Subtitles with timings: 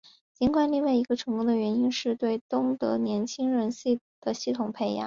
[0.33, 3.69] 尽管另外一个成功的原因是对东德年轻人
[4.19, 4.99] 的系统培养。